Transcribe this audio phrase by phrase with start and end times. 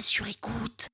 [0.00, 0.88] sur écoute.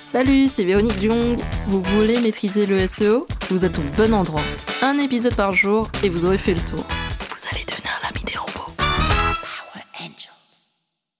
[0.00, 1.38] Salut, c'est Véronique Jung.
[1.66, 4.42] Vous voulez maîtriser le SEO Vous êtes au bon endroit.
[4.82, 6.84] Un épisode par jour et vous aurez fait le tour.
[7.20, 8.72] Vous allez devenir l'ami des robots.
[8.76, 10.74] Power Angels.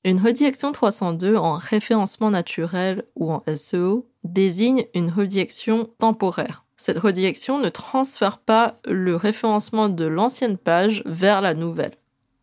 [0.04, 6.64] Une redirection 302 en référencement naturel ou en SEO désigne une redirection temporaire.
[6.76, 11.96] Cette redirection ne transfère pas le référencement de l'ancienne page vers la nouvelle.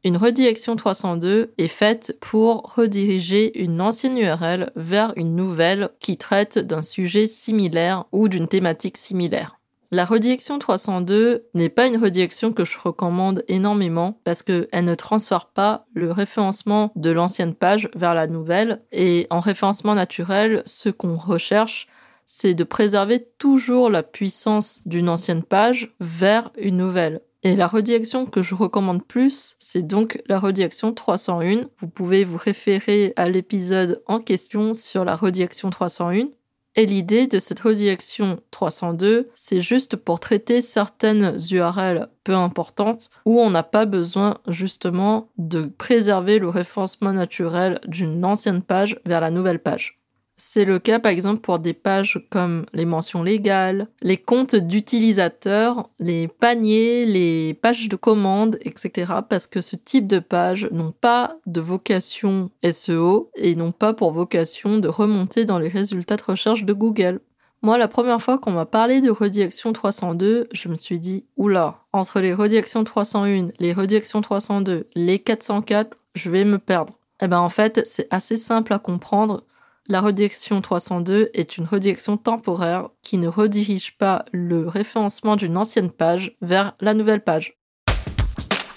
[0.06, 6.60] Une redirection 302 est faite pour rediriger une ancienne URL vers une nouvelle qui traite
[6.60, 9.60] d'un sujet similaire ou d'une thématique similaire.
[9.92, 15.46] La redirection 302 n'est pas une redirection que je recommande énormément parce qu'elle ne transfère
[15.46, 21.16] pas le référencement de l'ancienne page vers la nouvelle et en référencement naturel, ce qu'on
[21.16, 21.88] recherche,
[22.26, 27.22] c'est de préserver toujours la puissance d'une ancienne page vers une nouvelle.
[27.46, 31.66] Et la redirection que je recommande plus, c'est donc la redirection 301.
[31.78, 36.30] Vous pouvez vous référer à l'épisode en question sur la redirection 301.
[36.76, 43.40] Et l'idée de cette redirection 302, c'est juste pour traiter certaines URL peu importantes où
[43.40, 49.30] on n'a pas besoin justement de préserver le référencement naturel d'une ancienne page vers la
[49.30, 50.03] nouvelle page.
[50.36, 55.90] C'est le cas par exemple pour des pages comme les mentions légales, les comptes d'utilisateurs,
[56.00, 59.14] les paniers, les pages de commande, etc.
[59.30, 64.12] Parce que ce type de pages n'ont pas de vocation SEO et n'ont pas pour
[64.12, 67.20] vocation de remonter dans les résultats de recherche de Google.
[67.62, 71.78] Moi, la première fois qu'on m'a parlé de redirection 302, je me suis dit, oula,
[71.94, 76.94] entre les redirections 301, les redirections 302, les 404, je vais me perdre.
[77.22, 79.46] Eh ben, en fait, c'est assez simple à comprendre.
[79.90, 85.92] La redirection 302 est une redirection temporaire qui ne redirige pas le référencement d'une ancienne
[85.92, 87.58] page vers la nouvelle page.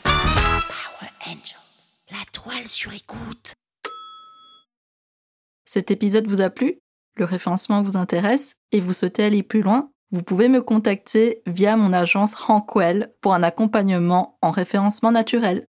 [0.02, 2.02] Power Angels.
[2.10, 3.54] La toile sur écoute.
[5.64, 6.80] Cet épisode vous a plu?
[7.14, 9.92] Le référencement vous intéresse et vous souhaitez aller plus loin?
[10.10, 15.68] Vous pouvez me contacter via mon agence Rankwell pour un accompagnement en référencement naturel.